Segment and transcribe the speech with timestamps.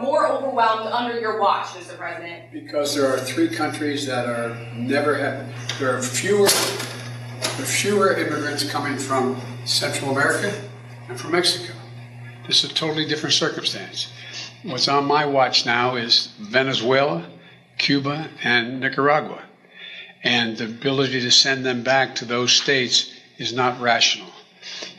[0.00, 1.96] More overwhelmed under your watch, Mr.
[1.96, 2.52] President?
[2.52, 8.14] Because there are three countries that are never have, there are fewer, there are fewer
[8.14, 10.52] immigrants coming from Central America
[11.08, 11.74] and from Mexico.
[12.46, 14.10] This is a totally different circumstance.
[14.62, 17.26] What's on my watch now is Venezuela,
[17.76, 19.42] Cuba, and Nicaragua.
[20.24, 24.27] And the ability to send them back to those states is not rational.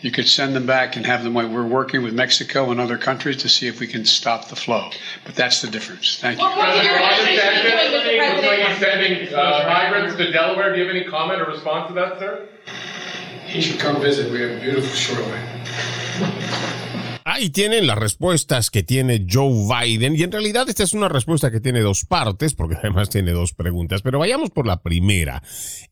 [0.01, 1.33] You could send them back and have them.
[1.33, 4.89] We're working with Mexico and other countries to see if we can stop the flow.
[5.25, 6.17] But that's the difference.
[6.19, 6.45] Thank you.
[6.45, 8.33] What, what's your administration doing, Mr.
[8.33, 9.29] Looks like he's President?
[9.29, 10.73] sending uh, migrants to Delaware.
[10.73, 12.47] Do you have any comment or response to that, sir?
[13.45, 14.31] He should come visit.
[14.31, 16.67] We have a beautiful shoreline.
[17.31, 21.51] Ahí tienen las respuestas que tiene Joe Biden y en realidad esta es una respuesta
[21.51, 25.43] que tiene dos partes porque además tiene dos preguntas, pero vayamos por la primera.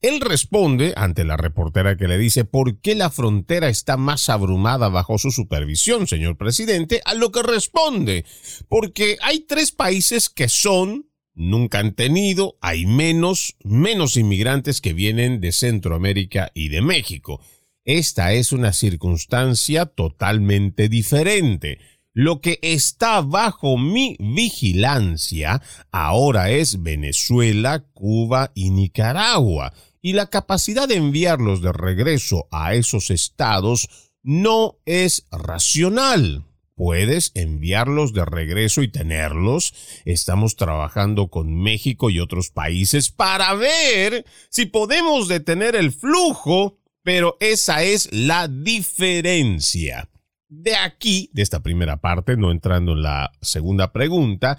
[0.02, 4.90] Él responde ante la reportera que le dice ¿por qué la frontera está más abrumada
[4.90, 7.04] bajo su supervisión, señor presidente?
[7.06, 8.26] A lo que responde,
[8.68, 11.06] porque hay tres países que son
[11.36, 17.40] nunca han tenido, hay menos, menos inmigrantes que vienen de Centroamérica y de México.
[17.88, 21.80] Esta es una circunstancia totalmente diferente.
[22.14, 29.72] Lo que está bajo mi vigilancia ahora es Venezuela, Cuba y Nicaragua,
[30.02, 36.44] y la capacidad de enviarlos de regreso a esos estados no es racional.
[36.76, 39.74] Puedes enviarlos de regreso y tenerlos.
[40.04, 46.77] Estamos trabajando con México y otros países para ver si podemos detener el flujo
[47.08, 50.10] pero esa es la diferencia.
[50.50, 54.58] De aquí, de esta primera parte, no entrando en la segunda pregunta,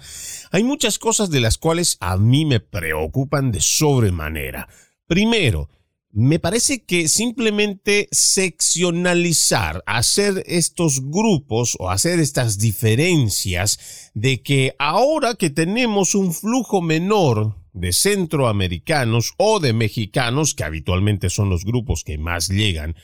[0.49, 4.67] hay muchas cosas de las cuales a mí me preocupan de sobremanera.
[5.05, 5.69] Primero,
[6.09, 15.35] me parece que simplemente seccionalizar, hacer estos grupos o hacer estas diferencias de que ahora
[15.35, 22.03] que tenemos un flujo menor de centroamericanos o de mexicanos, que habitualmente son los grupos
[22.03, 22.95] que más llegan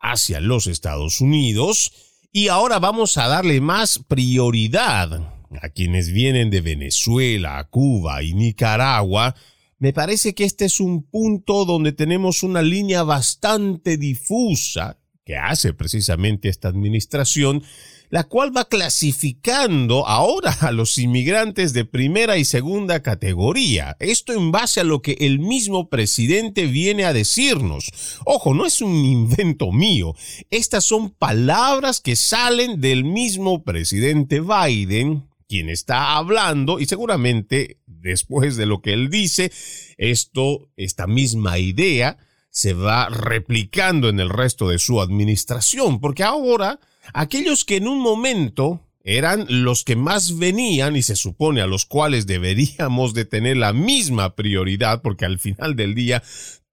[0.00, 1.92] hacia los Estados Unidos,
[2.32, 9.34] y ahora vamos a darle más prioridad a quienes vienen de Venezuela, Cuba y Nicaragua,
[9.78, 15.72] me parece que este es un punto donde tenemos una línea bastante difusa que hace
[15.72, 17.62] precisamente esta administración,
[18.14, 23.96] la cual va clasificando ahora a los inmigrantes de primera y segunda categoría.
[23.98, 27.90] Esto en base a lo que el mismo presidente viene a decirnos.
[28.24, 30.14] Ojo, no es un invento mío.
[30.50, 38.54] Estas son palabras que salen del mismo presidente Biden, quien está hablando y seguramente después
[38.54, 39.50] de lo que él dice,
[39.98, 42.18] esto, esta misma idea,
[42.50, 46.78] se va replicando en el resto de su administración, porque ahora
[47.12, 51.84] aquellos que en un momento eran los que más venían y se supone a los
[51.84, 56.22] cuales deberíamos de tener la misma prioridad, porque al final del día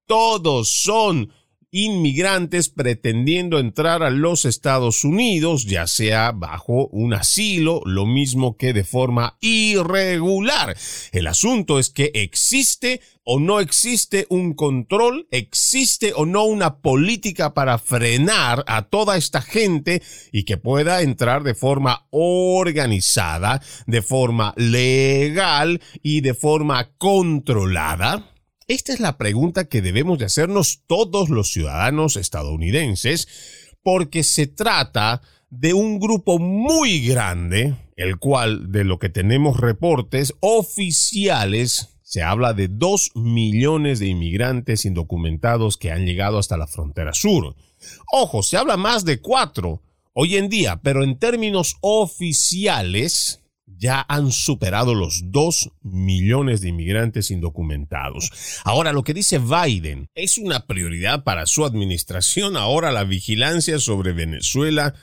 [0.05, 1.33] todos son
[1.71, 8.73] inmigrantes pretendiendo entrar a los Estados Unidos, ya sea bajo un asilo, lo mismo que
[8.73, 10.75] de forma irregular.
[11.13, 17.53] El asunto es que existe o no existe un control, existe o no una política
[17.53, 20.01] para frenar a toda esta gente
[20.31, 28.30] y que pueda entrar de forma organizada, de forma legal y de forma controlada.
[28.71, 33.27] Esta es la pregunta que debemos de hacernos todos los ciudadanos estadounidenses
[33.83, 40.35] porque se trata de un grupo muy grande, el cual de lo que tenemos reportes
[40.39, 47.13] oficiales se habla de dos millones de inmigrantes indocumentados que han llegado hasta la frontera
[47.13, 47.57] sur.
[48.13, 49.81] Ojo, se habla más de cuatro
[50.13, 53.40] hoy en día, pero en términos oficiales
[53.81, 58.29] ya han superado los 2 millones de inmigrantes indocumentados.
[58.63, 64.13] Ahora, lo que dice Biden es una prioridad para su administración ahora la vigilancia sobre
[64.13, 64.93] Venezuela,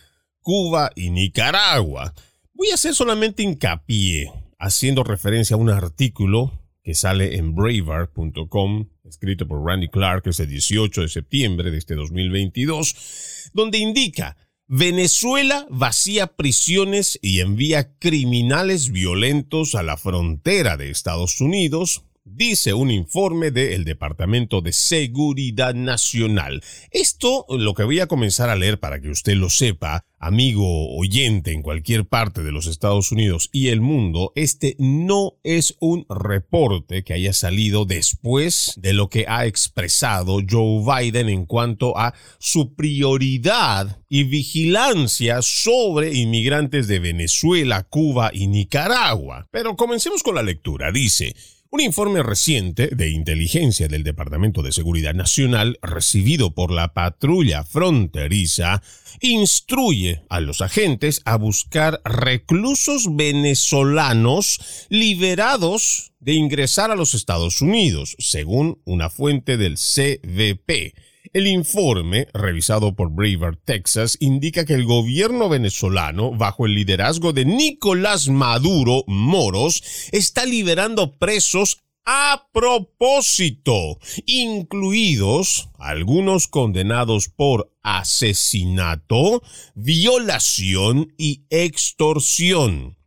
[0.41, 2.15] Cuba y Nicaragua.
[2.55, 6.53] Voy a hacer solamente hincapié haciendo referencia a un artículo
[6.85, 13.51] que sale en braver.com, escrito por Randy Clark, ese 18 de septiembre de este 2022,
[13.53, 14.37] donde indica
[14.71, 22.91] Venezuela vacía prisiones y envía criminales violentos a la frontera de Estados Unidos dice un
[22.91, 26.63] informe del Departamento de Seguridad Nacional.
[26.91, 31.53] Esto lo que voy a comenzar a leer para que usted lo sepa, amigo oyente
[31.53, 37.05] en cualquier parte de los Estados Unidos y el mundo, este no es un reporte
[37.05, 42.75] que haya salido después de lo que ha expresado Joe Biden en cuanto a su
[42.75, 49.47] prioridad y vigilancia sobre inmigrantes de Venezuela, Cuba y Nicaragua.
[49.51, 50.91] Pero comencemos con la lectura.
[50.91, 51.35] Dice,
[51.71, 58.83] un informe reciente de inteligencia del Departamento de Seguridad Nacional, recibido por la patrulla fronteriza,
[59.21, 68.17] instruye a los agentes a buscar reclusos venezolanos liberados de ingresar a los Estados Unidos,
[68.19, 70.95] según una fuente del CBP.
[71.33, 77.45] El informe, revisado por Braver, Texas, indica que el gobierno venezolano, bajo el liderazgo de
[77.45, 79.83] Nicolás Maduro Moros,
[80.13, 89.43] está liberando presos a propósito, incluidos algunos condenados por asesinato,
[89.75, 92.98] violación y extorsión.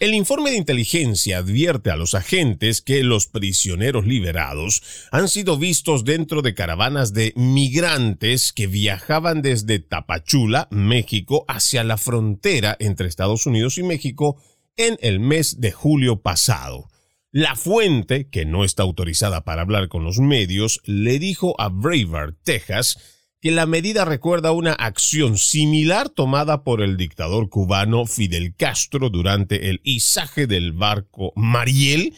[0.00, 4.82] El informe de inteligencia advierte a los agentes que los prisioneros liberados
[5.12, 11.98] han sido vistos dentro de caravanas de migrantes que viajaban desde Tapachula, México, hacia la
[11.98, 14.40] frontera entre Estados Unidos y México
[14.78, 16.88] en el mes de julio pasado.
[17.30, 22.36] La fuente, que no está autorizada para hablar con los medios, le dijo a Brevard,
[22.42, 29.08] Texas, que la medida recuerda una acción similar tomada por el dictador cubano Fidel Castro
[29.08, 32.12] durante el izaje del barco Mariel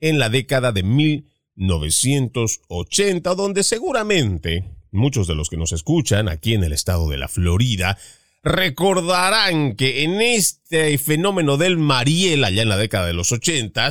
[0.00, 6.64] en la década de 1980, donde seguramente muchos de los que nos escuchan aquí en
[6.64, 7.96] el estado de la Florida
[8.42, 13.88] recordarán que en este fenómeno del Mariel allá en la década de los 80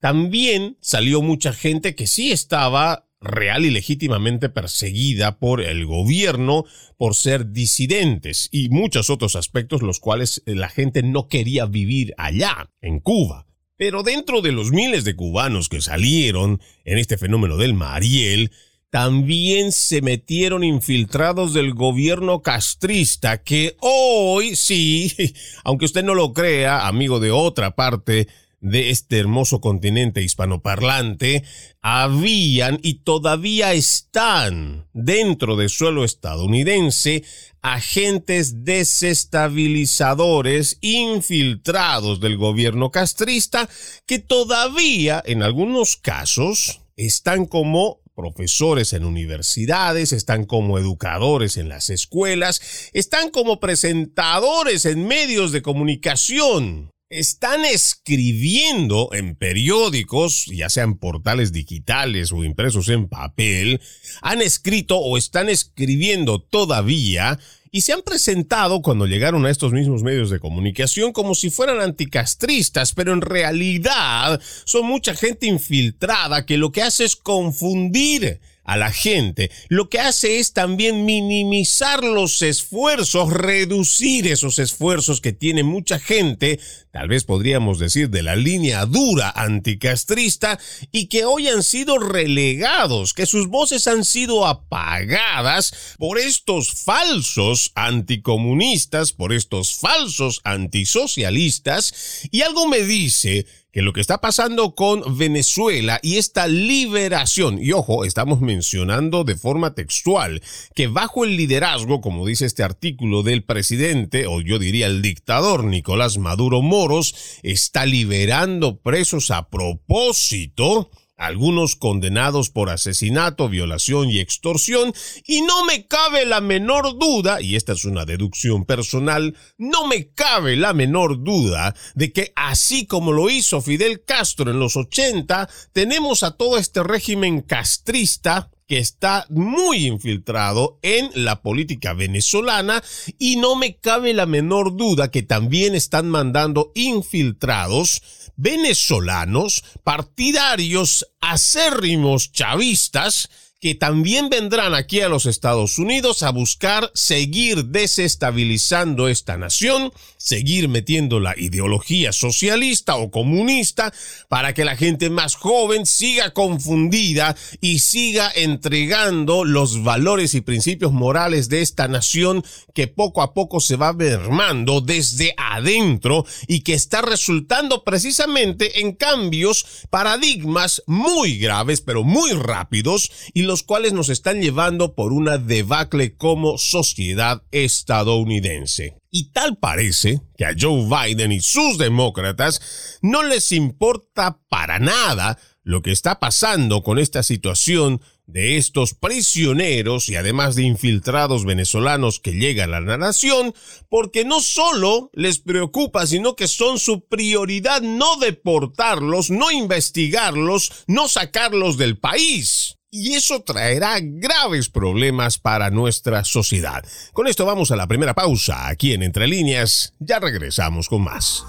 [0.00, 6.64] también salió mucha gente que sí estaba real y legítimamente perseguida por el gobierno
[6.96, 12.70] por ser disidentes y muchos otros aspectos los cuales la gente no quería vivir allá,
[12.80, 13.46] en Cuba.
[13.76, 18.52] Pero dentro de los miles de cubanos que salieron en este fenómeno del Mariel,
[18.92, 26.86] también se metieron infiltrados del gobierno castrista que hoy sí, aunque usted no lo crea,
[26.86, 28.28] amigo de otra parte
[28.62, 31.42] de este hermoso continente hispanoparlante
[31.82, 37.24] habían y todavía están dentro del suelo estadounidense
[37.60, 43.68] agentes desestabilizadores infiltrados del gobierno castrista
[44.06, 51.90] que todavía en algunos casos están como profesores en universidades, están como educadores en las
[51.90, 56.91] escuelas, están como presentadores en medios de comunicación.
[57.12, 63.82] Están escribiendo en periódicos, ya sean portales digitales o impresos en papel,
[64.22, 67.38] han escrito o están escribiendo todavía
[67.70, 71.82] y se han presentado cuando llegaron a estos mismos medios de comunicación como si fueran
[71.82, 78.76] anticastristas, pero en realidad son mucha gente infiltrada que lo que hace es confundir a
[78.76, 85.64] la gente, lo que hace es también minimizar los esfuerzos, reducir esos esfuerzos que tiene
[85.64, 86.60] mucha gente,
[86.92, 90.60] tal vez podríamos decir de la línea dura anticastrista,
[90.92, 97.72] y que hoy han sido relegados, que sus voces han sido apagadas por estos falsos
[97.74, 105.16] anticomunistas, por estos falsos antisocialistas, y algo me dice que lo que está pasando con
[105.16, 110.42] Venezuela y esta liberación, y ojo, estamos mencionando de forma textual,
[110.74, 115.64] que bajo el liderazgo, como dice este artículo del presidente, o yo diría el dictador
[115.64, 120.90] Nicolás Maduro Moros, está liberando presos a propósito,
[121.26, 124.92] algunos condenados por asesinato, violación y extorsión,
[125.26, 130.10] y no me cabe la menor duda, y esta es una deducción personal, no me
[130.10, 135.48] cabe la menor duda de que así como lo hizo Fidel Castro en los 80,
[135.72, 142.82] tenemos a todo este régimen castrista que está muy infiltrado en la política venezolana
[143.18, 148.02] y no me cabe la menor duda que también están mandando infiltrados
[148.36, 153.28] venezolanos, partidarios acérrimos chavistas,
[153.62, 160.68] que también vendrán aquí a los Estados Unidos a buscar seguir desestabilizando esta nación, seguir
[160.68, 163.94] metiendo la ideología socialista o comunista
[164.28, 170.90] para que la gente más joven siga confundida y siga entregando los valores y principios
[170.90, 176.74] morales de esta nación que poco a poco se va mermando desde adentro y que
[176.74, 184.08] está resultando precisamente en cambios, paradigmas muy graves pero muy rápidos y los cuales nos
[184.08, 188.96] están llevando por una debacle como sociedad estadounidense.
[189.10, 195.38] Y tal parece que a Joe Biden y sus demócratas no les importa para nada
[195.64, 202.20] lo que está pasando con esta situación de estos prisioneros y además de infiltrados venezolanos
[202.20, 203.54] que llegan a la nación,
[203.88, 211.08] porque no solo les preocupa, sino que son su prioridad no deportarlos, no investigarlos, no
[211.08, 216.84] sacarlos del país y eso traerá graves problemas para nuestra sociedad.
[217.14, 219.94] Con esto vamos a la primera pausa aquí en Entre Líneas.
[219.98, 221.42] Ya regresamos con más.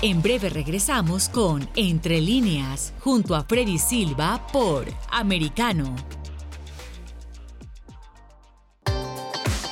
[0.00, 5.96] En breve regresamos con Entre Líneas, junto a Freddy Silva por Americano.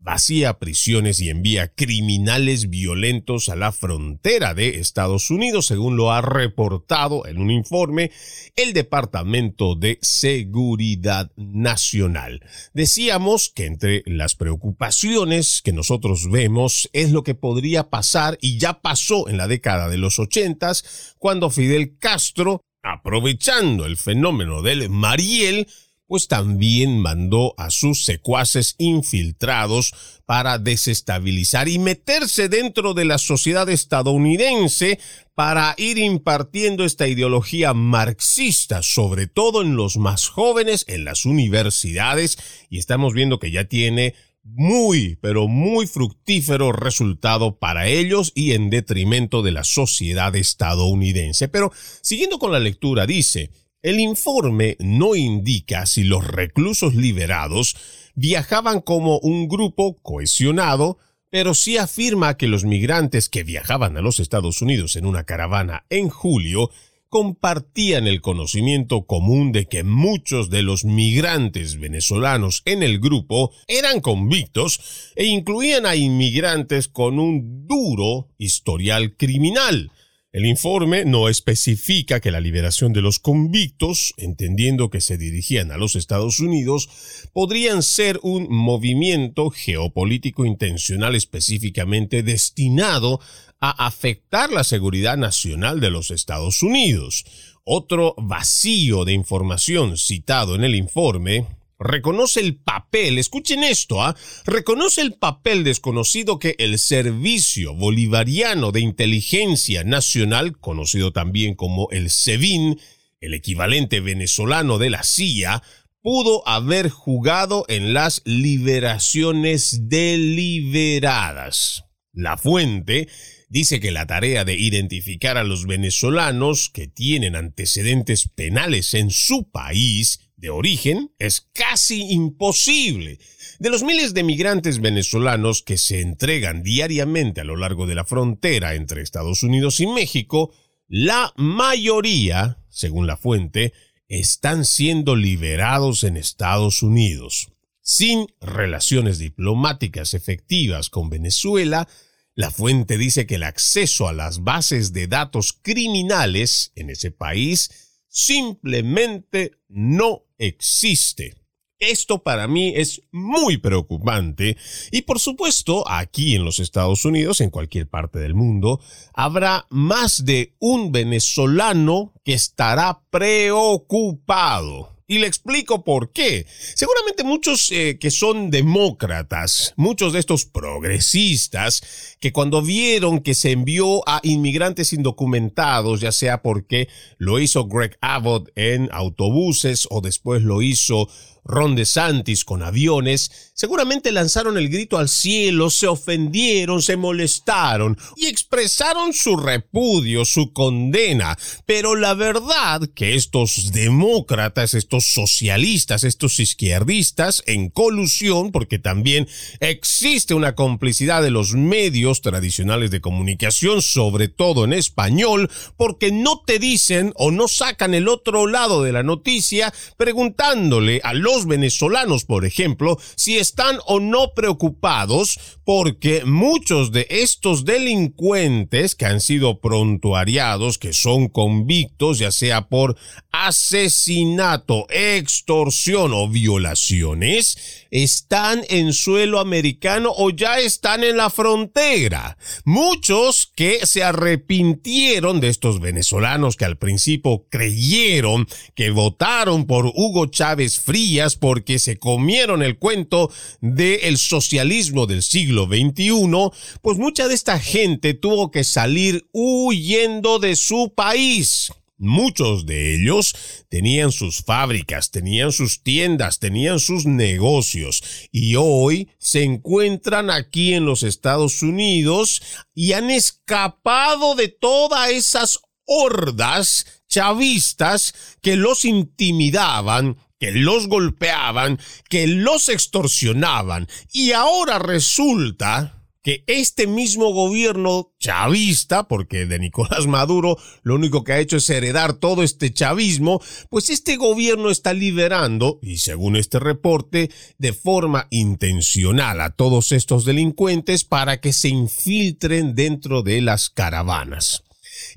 [0.00, 6.20] vacía prisiones y envía criminales violentos a la frontera de Estados Unidos, según lo ha
[6.20, 8.10] reportado en un informe
[8.56, 12.40] el Departamento de Seguridad Nacional.
[12.72, 18.80] Decíamos que entre las preocupaciones que nosotros vemos es lo que podría pasar y ya
[18.80, 25.66] pasó en la década de los ochentas, cuando Fidel Castro, aprovechando el fenómeno del Mariel,
[26.08, 29.92] pues también mandó a sus secuaces infiltrados
[30.24, 34.98] para desestabilizar y meterse dentro de la sociedad estadounidense
[35.34, 42.38] para ir impartiendo esta ideología marxista, sobre todo en los más jóvenes, en las universidades,
[42.70, 48.70] y estamos viendo que ya tiene muy, pero muy fructífero resultado para ellos y en
[48.70, 51.48] detrimento de la sociedad estadounidense.
[51.48, 53.50] Pero siguiendo con la lectura, dice,
[53.88, 57.74] el informe no indica si los reclusos liberados
[58.14, 60.98] viajaban como un grupo cohesionado,
[61.30, 65.86] pero sí afirma que los migrantes que viajaban a los Estados Unidos en una caravana
[65.88, 66.70] en julio
[67.08, 74.02] compartían el conocimiento común de que muchos de los migrantes venezolanos en el grupo eran
[74.02, 79.90] convictos e incluían a inmigrantes con un duro historial criminal.
[80.30, 85.78] El informe no especifica que la liberación de los convictos, entendiendo que se dirigían a
[85.78, 86.90] los Estados Unidos,
[87.32, 93.20] podrían ser un movimiento geopolítico intencional específicamente destinado
[93.58, 97.24] a afectar la seguridad nacional de los Estados Unidos.
[97.64, 101.46] Otro vacío de información citado en el informe
[101.78, 104.16] reconoce el papel, escuchen esto, ¿ah?
[104.44, 112.10] reconoce el papel desconocido que el Servicio Bolivariano de Inteligencia Nacional, conocido también como el
[112.10, 112.80] SEBIN,
[113.20, 115.62] el equivalente venezolano de la CIA,
[116.00, 121.84] pudo haber jugado en las liberaciones deliberadas.
[122.12, 123.08] La fuente
[123.48, 129.50] dice que la tarea de identificar a los venezolanos que tienen antecedentes penales en su
[129.50, 133.18] país de origen es casi imposible.
[133.58, 138.04] De los miles de migrantes venezolanos que se entregan diariamente a lo largo de la
[138.04, 140.54] frontera entre Estados Unidos y México,
[140.86, 143.72] la mayoría, según la fuente,
[144.06, 147.48] están siendo liberados en Estados Unidos.
[147.82, 151.88] Sin relaciones diplomáticas efectivas con Venezuela,
[152.34, 157.70] la fuente dice que el acceso a las bases de datos criminales en ese país
[158.08, 161.34] simplemente no existe.
[161.80, 164.56] Esto para mí es muy preocupante
[164.90, 168.80] y por supuesto aquí en los Estados Unidos, en cualquier parte del mundo,
[169.14, 176.46] habrá más de un venezolano que estará preocupado y le explico por qué.
[176.74, 181.82] Seguramente muchos eh, que son demócratas, muchos de estos progresistas,
[182.20, 187.96] que cuando vieron que se envió a inmigrantes indocumentados, ya sea porque lo hizo Greg
[188.02, 191.08] Abbott en autobuses o después lo hizo
[191.44, 198.26] Ron DeSantis con aviones, seguramente lanzaron el grito al cielo, se ofendieron, se molestaron y
[198.26, 201.36] expresaron su repudio, su condena.
[201.66, 209.28] Pero la verdad que estos demócratas, estos socialistas, estos izquierdistas, en colusión, porque también
[209.60, 216.42] existe una complicidad de los medios tradicionales de comunicación, sobre todo en español, porque no
[216.46, 222.24] te dicen o no sacan el otro lado de la noticia preguntándole a los venezolanos,
[222.24, 229.60] por ejemplo, si están o no preocupados porque muchos de estos delincuentes que han sido
[229.60, 232.96] prontuariados, que son convictos, ya sea por
[233.30, 242.38] asesinato, extorsión o violaciones, están en suelo americano o ya están en la frontera.
[242.64, 250.26] Muchos que se arrepintieron de estos venezolanos que al principio creyeron que votaron por Hugo
[250.26, 256.50] Chávez Frías porque se comieron el cuento del socialismo del siglo XXI,
[256.82, 261.70] pues mucha de esta gente tuvo que salir huyendo de su país.
[262.00, 263.34] Muchos de ellos
[263.68, 270.84] tenían sus fábricas, tenían sus tiendas, tenían sus negocios y hoy se encuentran aquí en
[270.84, 272.40] los Estados Unidos
[272.72, 282.26] y han escapado de todas esas hordas chavistas que los intimidaban, que los golpeaban, que
[282.26, 290.94] los extorsionaban y ahora resulta que este mismo gobierno chavista, porque de Nicolás Maduro lo
[290.94, 295.98] único que ha hecho es heredar todo este chavismo, pues este gobierno está liberando, y
[295.98, 303.22] según este reporte, de forma intencional a todos estos delincuentes para que se infiltren dentro
[303.22, 304.64] de las caravanas.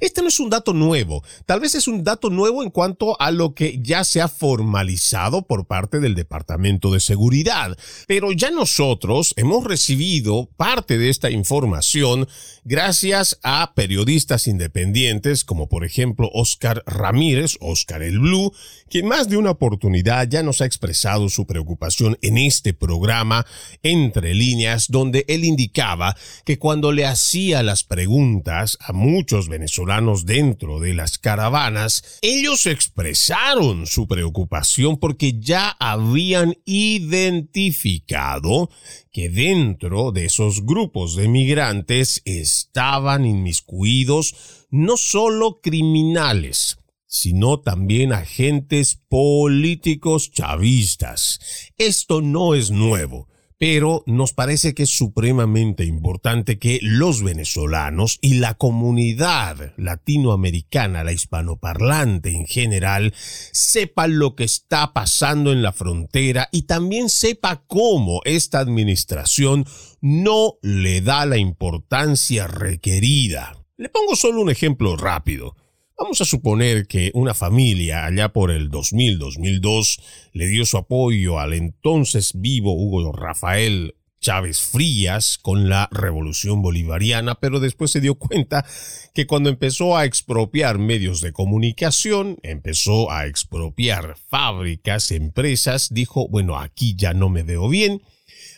[0.02, 3.30] Este no es un dato nuevo, tal vez es un dato nuevo en cuanto a
[3.30, 9.36] lo que ya se ha formalizado por parte del Departamento de Seguridad, pero ya nosotros
[9.38, 12.28] hemos recibido parte de esta información
[12.64, 18.52] gracias a periodistas independientes como por ejemplo Oscar Ramírez, Oscar el Blue,
[18.90, 23.46] quien más de una oportunidad ya nos ha expresado su preocupación en este programa
[23.84, 29.91] entre líneas donde él indicaba que cuando le hacía las preguntas a muchos venezolanos
[30.26, 38.70] dentro de las caravanas, ellos expresaron su preocupación porque ya habían identificado
[39.12, 48.98] que dentro de esos grupos de migrantes estaban inmiscuidos no solo criminales, sino también agentes
[49.10, 51.74] políticos chavistas.
[51.78, 53.28] Esto no es nuevo
[53.62, 61.12] pero nos parece que es supremamente importante que los venezolanos y la comunidad latinoamericana, la
[61.12, 63.14] hispanoparlante en general,
[63.52, 69.68] sepan lo que está pasando en la frontera y también sepa cómo esta administración
[70.02, 73.64] no le da la importancia requerida.
[73.78, 75.56] Le pongo solo un ejemplo rápido.
[75.98, 80.02] Vamos a suponer que una familia allá por el 2000-2002
[80.34, 87.36] le dio su apoyo al entonces vivo Hugo Rafael Chávez Frías con la revolución bolivariana,
[87.36, 88.66] pero después se dio cuenta
[89.14, 96.58] que cuando empezó a expropiar medios de comunicación, empezó a expropiar fábricas, empresas, dijo, bueno,
[96.58, 98.02] aquí ya no me veo bien.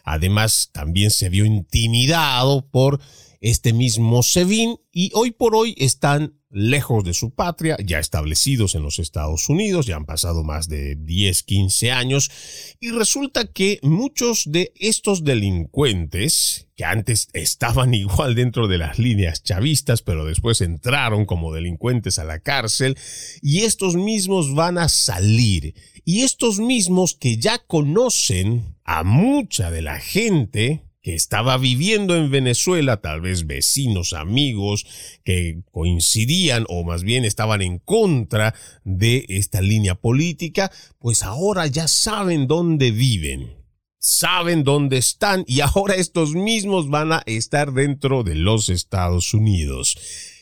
[0.03, 2.99] Además, también se vio intimidado por
[3.43, 8.83] este mismo SEBIN y hoy por hoy están lejos de su patria, ya establecidos en
[8.83, 12.31] los Estados Unidos, ya han pasado más de 10, 15 años,
[12.79, 19.43] y resulta que muchos de estos delincuentes, que antes estaban igual dentro de las líneas
[19.43, 22.97] chavistas, pero después entraron como delincuentes a la cárcel,
[23.41, 25.75] y estos mismos van a salir,
[26.05, 32.31] y estos mismos que ya conocen a mucha de la gente, que estaba viviendo en
[32.31, 34.85] Venezuela, tal vez vecinos, amigos,
[35.25, 41.89] que coincidían o más bien estaban en contra de esta línea política, pues ahora ya
[41.89, 43.53] saben dónde viven,
[43.99, 49.97] saben dónde están y ahora estos mismos van a estar dentro de los Estados Unidos.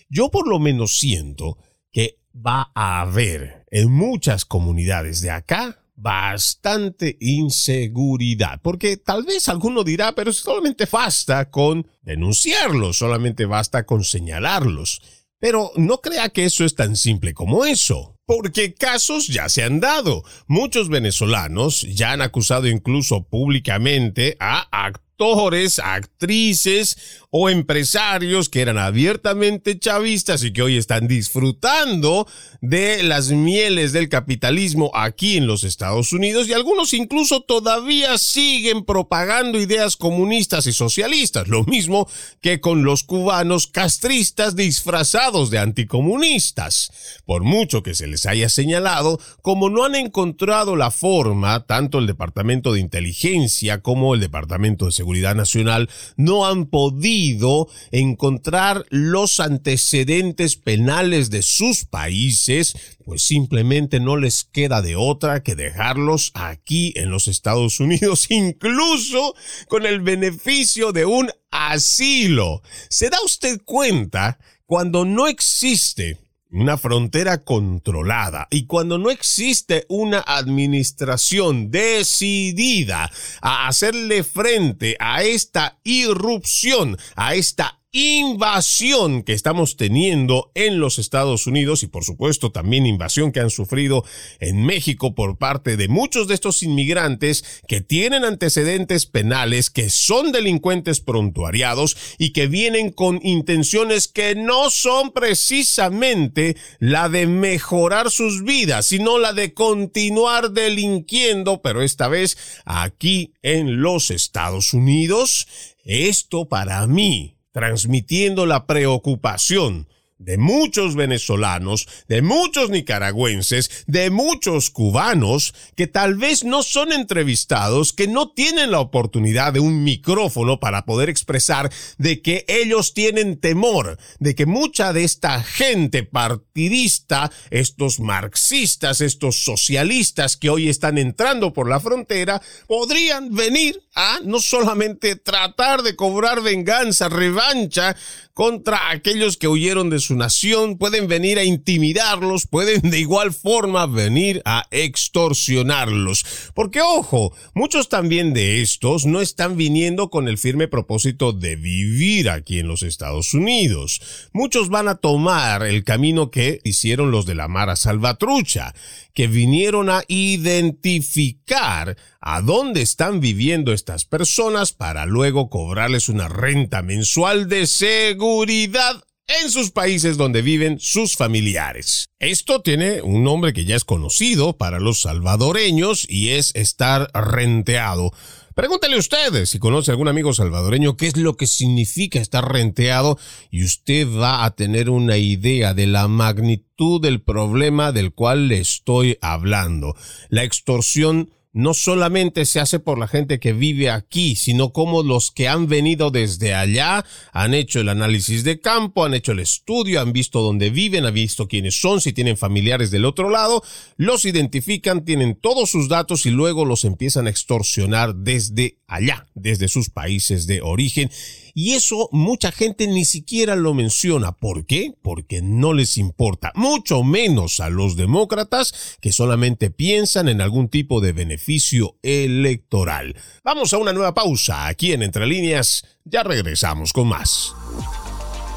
[0.10, 1.58] Yo por lo menos siento
[1.91, 9.83] que va a haber en muchas comunidades de acá bastante inseguridad, porque tal vez alguno
[9.83, 15.01] dirá, pero solamente basta con denunciarlos, solamente basta con señalarlos.
[15.39, 19.79] Pero no crea que eso es tan simple como eso, porque casos ya se han
[19.79, 20.23] dado.
[20.47, 26.97] Muchos venezolanos ya han acusado incluso públicamente a actores actores, actrices
[27.29, 32.27] o empresarios que eran abiertamente chavistas y que hoy están disfrutando
[32.60, 38.84] de las mieles del capitalismo aquí en los Estados Unidos y algunos incluso todavía siguen
[38.84, 42.10] propagando ideas comunistas y socialistas, lo mismo
[42.41, 47.21] que con los cubanos castristas disfrazados de anticomunistas.
[47.25, 52.07] Por mucho que se les haya señalado, como no han encontrado la forma, tanto el
[52.07, 60.56] Departamento de Inteligencia como el Departamento de Seguridad Nacional no han podido encontrar los antecedentes
[60.56, 67.10] penales de sus países, pues simplemente no les queda de otra que dejarlos aquí en
[67.10, 69.36] los Estados Unidos, incluso
[69.67, 72.62] con el beneficio de un asilo.
[72.89, 76.17] ¿Se da usted cuenta cuando no existe
[76.51, 78.47] una frontera controlada.
[78.51, 83.11] Y cuando no existe una administración decidida
[83.41, 91.45] a hacerle frente a esta irrupción, a esta invasión que estamos teniendo en los Estados
[91.45, 94.06] Unidos y por supuesto también invasión que han sufrido
[94.39, 100.32] en México por parte de muchos de estos inmigrantes que tienen antecedentes penales, que son
[100.32, 108.43] delincuentes prontuariados y que vienen con intenciones que no son precisamente la de mejorar sus
[108.45, 115.45] vidas, sino la de continuar delinquiendo, pero esta vez aquí en los Estados Unidos.
[115.84, 119.87] Esto para mí transmitiendo la preocupación
[120.21, 127.91] de muchos venezolanos, de muchos nicaragüenses, de muchos cubanos que tal vez no son entrevistados,
[127.91, 133.39] que no tienen la oportunidad de un micrófono para poder expresar de que ellos tienen
[133.39, 140.99] temor, de que mucha de esta gente partidista, estos marxistas, estos socialistas que hoy están
[140.99, 147.95] entrando por la frontera, podrían venir a no solamente tratar de cobrar venganza, revancha
[148.34, 153.86] contra aquellos que huyeron de su nación, pueden venir a intimidarlos, pueden de igual forma
[153.86, 156.51] venir a extorsionarlos.
[156.54, 162.30] Porque ojo, muchos también de estos no están viniendo con el firme propósito de vivir
[162.30, 164.01] aquí en los Estados Unidos.
[164.32, 168.73] Muchos van a tomar el camino que hicieron los de la Mara Salvatrucha,
[169.13, 176.83] que vinieron a identificar a dónde están viviendo estas personas para luego cobrarles una renta
[176.83, 182.11] mensual de seguridad en sus países donde viven sus familiares.
[182.19, 188.11] Esto tiene un nombre que ya es conocido para los salvadoreños y es estar renteado.
[188.53, 193.17] Pregúntele ustedes si conoce algún amigo salvadoreño qué es lo que significa estar renteado
[193.49, 198.59] y usted va a tener una idea de la magnitud del problema del cual le
[198.59, 199.95] estoy hablando.
[200.29, 205.31] La extorsión no solamente se hace por la gente que vive aquí, sino como los
[205.31, 209.99] que han venido desde allá han hecho el análisis de campo, han hecho el estudio,
[209.99, 213.63] han visto dónde viven, han visto quiénes son, si tienen familiares del otro lado,
[213.97, 219.67] los identifican, tienen todos sus datos y luego los empiezan a extorsionar desde allá, desde
[219.67, 221.09] sus países de origen
[221.53, 224.31] y eso mucha gente ni siquiera lo menciona.
[224.31, 224.93] ¿Por qué?
[225.01, 231.01] Porque no les importa, mucho menos a los demócratas que solamente piensan en algún tipo
[231.01, 233.15] de beneficio electoral.
[233.43, 235.85] Vamos a una nueva pausa aquí en Entre Líneas.
[236.05, 237.53] Ya regresamos con más.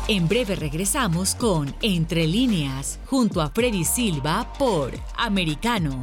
[0.07, 6.03] En breve regresamos con Entre líneas, junto a Freddy Silva por Americano.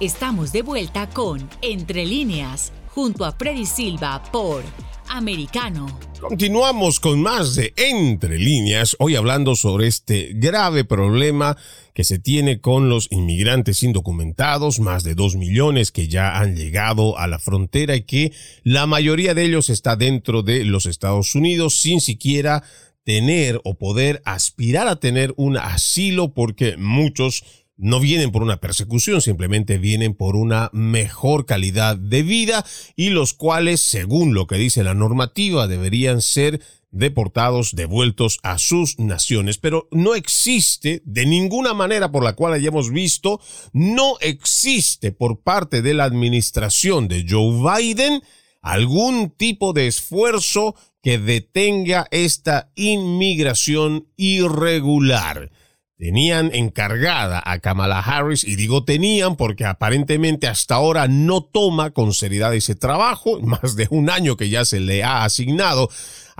[0.00, 4.62] Estamos de vuelta con Entre líneas, junto a Freddy Silva por
[5.08, 5.88] Americano.
[6.20, 11.56] Continuamos con más de Entre líneas, hoy hablando sobre este grave problema
[11.94, 17.18] que se tiene con los inmigrantes indocumentados, más de dos millones que ya han llegado
[17.18, 18.32] a la frontera y que
[18.62, 22.62] la mayoría de ellos está dentro de los Estados Unidos sin siquiera
[23.02, 27.42] tener o poder aspirar a tener un asilo porque muchos
[27.78, 33.34] no vienen por una persecución, simplemente vienen por una mejor calidad de vida y los
[33.34, 36.60] cuales, según lo que dice la normativa, deberían ser
[36.90, 39.58] deportados, devueltos a sus naciones.
[39.58, 43.40] Pero no existe de ninguna manera por la cual hayamos visto,
[43.72, 48.22] no existe por parte de la administración de Joe Biden
[48.60, 55.52] algún tipo de esfuerzo que detenga esta inmigración irregular
[55.98, 62.14] tenían encargada a Kamala Harris, y digo tenían porque aparentemente hasta ahora no toma con
[62.14, 65.90] seriedad ese trabajo, más de un año que ya se le ha asignado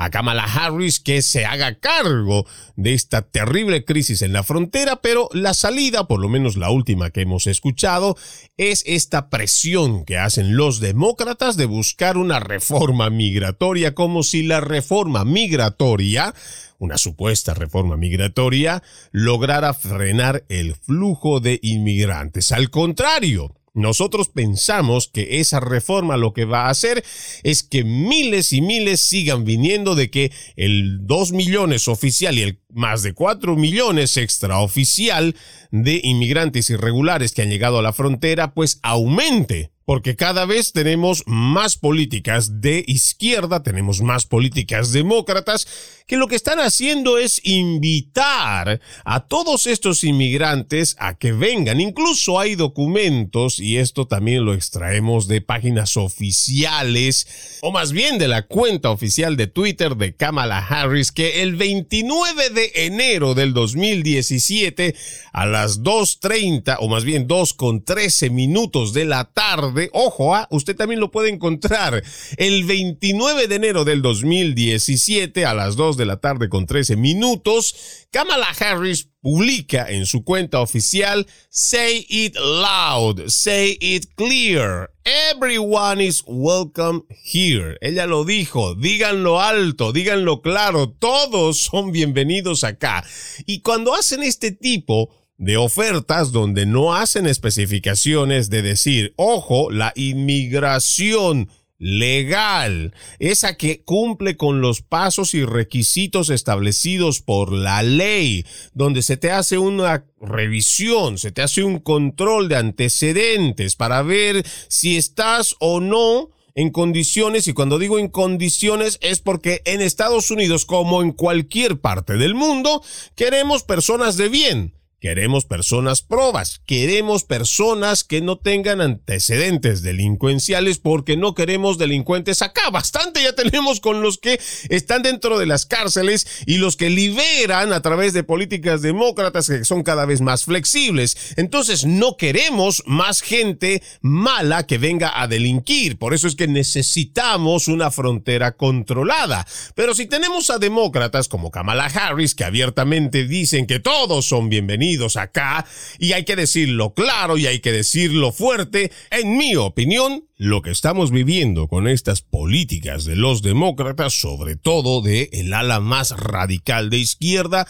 [0.00, 5.28] a Kamala Harris que se haga cargo de esta terrible crisis en la frontera, pero
[5.32, 8.16] la salida, por lo menos la última que hemos escuchado,
[8.56, 14.60] es esta presión que hacen los demócratas de buscar una reforma migratoria, como si la
[14.60, 16.32] reforma migratoria
[16.78, 22.52] una supuesta reforma migratoria, lograra frenar el flujo de inmigrantes.
[22.52, 27.04] Al contrario, nosotros pensamos que esa reforma lo que va a hacer
[27.42, 32.60] es que miles y miles sigan viniendo de que el 2 millones oficial y el
[32.72, 35.36] más de 4 millones extraoficial
[35.70, 41.22] de inmigrantes irregulares que han llegado a la frontera pues aumente porque cada vez tenemos
[41.24, 45.66] más políticas de izquierda, tenemos más políticas demócratas,
[46.06, 51.80] que lo que están haciendo es invitar a todos estos inmigrantes a que vengan.
[51.80, 57.26] Incluso hay documentos, y esto también lo extraemos de páginas oficiales,
[57.62, 62.50] o más bien de la cuenta oficial de Twitter de Kamala Harris, que el 29
[62.50, 64.94] de enero del 2017,
[65.32, 71.00] a las 2.30, o más bien 2.13 minutos de la tarde, ojo, ah, usted también
[71.00, 72.02] lo puede encontrar
[72.36, 78.06] el 29 de enero del 2017 a las 2 de la tarde con 13 minutos.
[78.10, 84.90] Kamala Harris publica en su cuenta oficial Say it loud, say it clear.
[85.04, 87.78] Everyone is welcome here.
[87.80, 93.04] Ella lo dijo, díganlo alto, díganlo claro, todos son bienvenidos acá.
[93.46, 99.92] Y cuando hacen este tipo de ofertas donde no hacen especificaciones de decir, ojo, la
[99.94, 101.48] inmigración
[101.78, 109.16] legal, esa que cumple con los pasos y requisitos establecidos por la ley, donde se
[109.16, 115.54] te hace una revisión, se te hace un control de antecedentes para ver si estás
[115.60, 121.02] o no en condiciones, y cuando digo en condiciones es porque en Estados Unidos, como
[121.02, 122.82] en cualquier parte del mundo,
[123.14, 131.16] queremos personas de bien Queremos personas probas, queremos personas que no tengan antecedentes delincuenciales porque
[131.16, 132.70] no queremos delincuentes acá.
[132.70, 134.40] Bastante ya tenemos con los que
[134.70, 139.64] están dentro de las cárceles y los que liberan a través de políticas demócratas que
[139.64, 141.34] son cada vez más flexibles.
[141.36, 145.96] Entonces no queremos más gente mala que venga a delinquir.
[145.96, 149.46] Por eso es que necesitamos una frontera controlada.
[149.76, 154.87] Pero si tenemos a demócratas como Kamala Harris que abiertamente dicen que todos son bienvenidos,
[155.16, 155.66] acá
[155.98, 158.90] y hay que decirlo claro y hay que decirlo fuerte.
[159.10, 165.02] En mi opinión, lo que estamos viviendo con estas políticas de los demócratas, sobre todo
[165.02, 167.66] de el ala más radical de izquierda,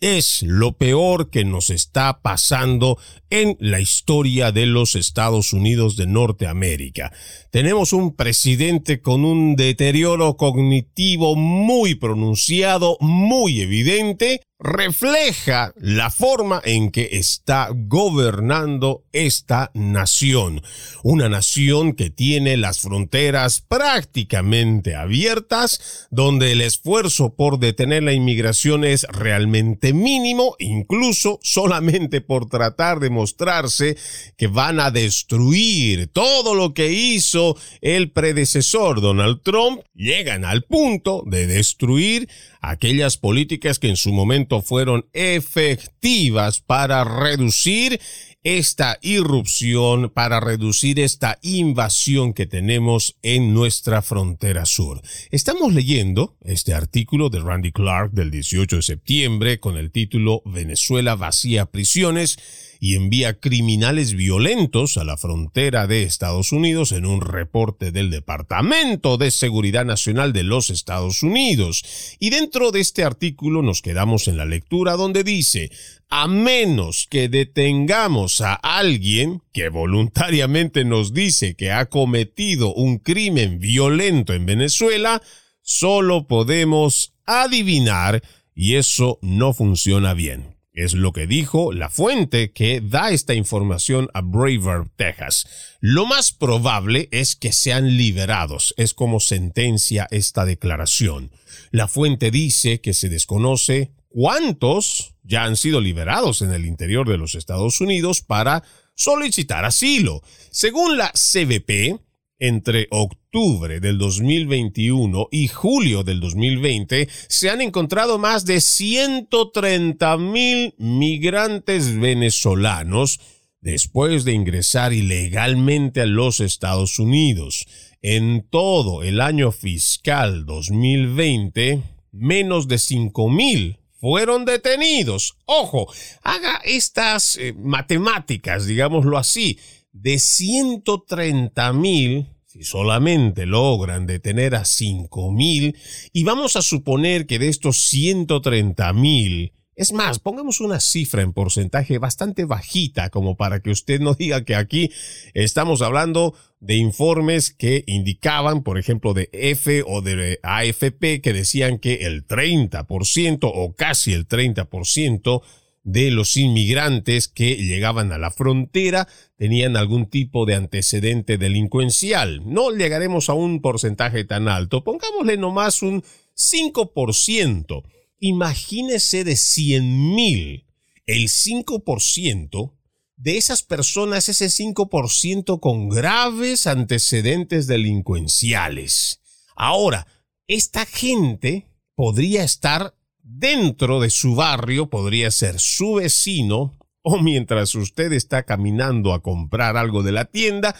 [0.00, 2.98] es lo peor que nos está pasando
[3.30, 7.12] en la historia de los Estados Unidos de Norteamérica.
[7.50, 16.90] Tenemos un presidente con un deterioro cognitivo muy pronunciado, muy evidente, refleja la forma en
[16.90, 20.62] que está gobernando esta nación.
[21.02, 28.84] Una nación que tiene las fronteras prácticamente abiertas, donde el esfuerzo por detener la inmigración
[28.84, 33.96] es realmente mínimo, incluso solamente por tratar de mostrarse
[34.36, 41.22] que van a destruir todo lo que hizo el predecesor Donald Trump, llegan al punto
[41.26, 42.28] de destruir
[42.60, 48.00] aquellas políticas que en su momento fueron efectivas para reducir
[48.46, 55.02] esta irrupción, para reducir esta invasión que tenemos en nuestra frontera sur.
[55.32, 61.16] Estamos leyendo este artículo de Randy Clark del 18 de septiembre con el título Venezuela
[61.16, 62.38] vacía prisiones
[62.80, 69.16] y envía criminales violentos a la frontera de Estados Unidos en un reporte del Departamento
[69.16, 72.16] de Seguridad Nacional de los Estados Unidos.
[72.18, 75.70] Y dentro de este artículo nos quedamos en la lectura donde dice,
[76.08, 83.58] a menos que detengamos a alguien que voluntariamente nos dice que ha cometido un crimen
[83.58, 85.22] violento en Venezuela,
[85.62, 88.22] solo podemos adivinar
[88.54, 90.55] y eso no funciona bien.
[90.76, 95.46] Es lo que dijo la fuente que da esta información a Braver, Texas.
[95.80, 101.30] Lo más probable es que sean liberados, es como sentencia esta declaración.
[101.70, 107.16] La fuente dice que se desconoce cuántos ya han sido liberados en el interior de
[107.16, 108.62] los Estados Unidos para
[108.94, 110.22] solicitar asilo.
[110.50, 111.98] Según la CBP,
[112.38, 120.74] entre octubre del 2021 y julio del 2020 se han encontrado más de 130 mil
[120.78, 123.20] migrantes venezolanos
[123.60, 127.66] después de ingresar ilegalmente a los Estados Unidos.
[128.00, 131.82] En todo el año fiscal 2020,
[132.12, 135.36] menos de 5 mil fueron detenidos.
[135.44, 139.58] Ojo, haga estas eh, matemáticas, digámoslo así
[139.92, 145.76] de 130 mil, si solamente logran detener a 5 mil,
[146.12, 151.34] y vamos a suponer que de estos 130 mil, es más, pongamos una cifra en
[151.34, 154.90] porcentaje bastante bajita como para que usted no diga que aquí
[155.34, 161.78] estamos hablando de informes que indicaban, por ejemplo, de F o de AFP, que decían
[161.78, 165.42] que el 30% o casi el 30%
[165.86, 169.06] de los inmigrantes que llegaban a la frontera
[169.36, 172.42] tenían algún tipo de antecedente delincuencial.
[172.44, 176.02] No llegaremos a un porcentaje tan alto, pongámosle nomás un
[176.36, 177.84] 5%.
[178.18, 180.66] Imagínese de 100 mil,
[181.06, 182.72] el 5%
[183.14, 189.20] de esas personas, ese 5% con graves antecedentes delincuenciales.
[189.54, 190.08] Ahora,
[190.48, 192.95] esta gente podría estar
[193.28, 199.76] dentro de su barrio, podría ser su vecino, o mientras usted está caminando a comprar
[199.76, 200.76] algo de la tienda,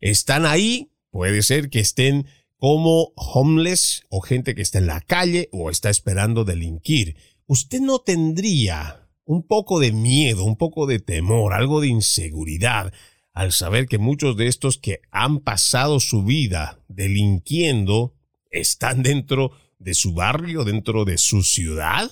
[0.00, 2.26] están ahí, puede ser que estén
[2.58, 7.16] como homeless o gente que está en la calle o está esperando delinquir.
[7.46, 12.92] Usted no tendría un poco de miedo, un poco de temor, algo de inseguridad
[13.32, 18.14] al saber que muchos de estos que han pasado su vida delinquiendo
[18.50, 22.10] están dentro de su barrio, dentro de su ciudad.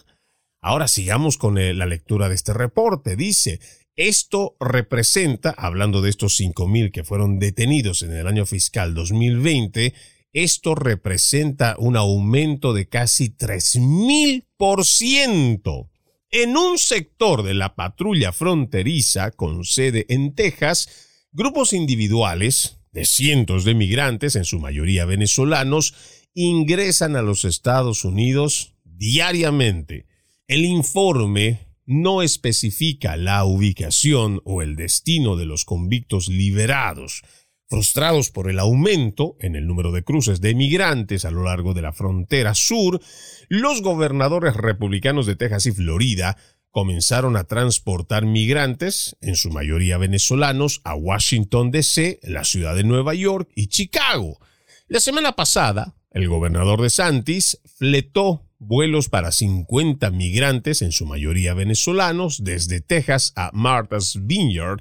[0.60, 3.16] Ahora sigamos con eh, la lectura de este reporte.
[3.16, 3.60] Dice,
[3.96, 9.94] esto representa, hablando de estos 5.000 que fueron detenidos en el año fiscal 2020,
[10.32, 15.90] esto representa un aumento de casi 3.000%
[16.30, 23.64] en un sector de la patrulla fronteriza con sede en Texas, grupos individuales de cientos
[23.64, 25.94] de migrantes, en su mayoría venezolanos,
[26.34, 30.06] ingresan a los Estados Unidos diariamente.
[30.46, 37.22] El informe no especifica la ubicación o el destino de los convictos liberados,
[37.68, 41.82] frustrados por el aumento en el número de cruces de migrantes a lo largo de
[41.82, 43.00] la frontera sur,
[43.48, 46.36] los gobernadores republicanos de Texas y Florida
[46.70, 53.14] comenzaron a transportar migrantes, en su mayoría venezolanos, a Washington, D.C., la ciudad de Nueva
[53.14, 54.40] York y Chicago.
[54.88, 61.54] La semana pasada, el gobernador de Santis fletó vuelos para 50 migrantes, en su mayoría
[61.54, 64.80] venezolanos, desde Texas a Martha's Vineyard.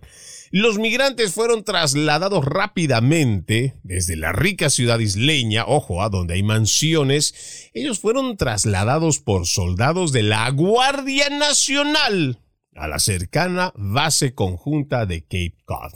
[0.52, 7.72] Los migrantes fueron trasladados rápidamente desde la rica ciudad isleña, ojo, a donde hay mansiones,
[7.74, 12.40] ellos fueron trasladados por soldados de la Guardia Nacional
[12.76, 15.94] a la cercana base conjunta de Cape Cod.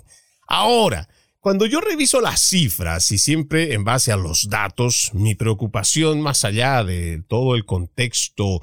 [0.47, 1.09] Ahora,
[1.47, 6.43] cuando yo reviso las cifras y siempre en base a los datos, mi preocupación más
[6.43, 8.61] allá de todo el contexto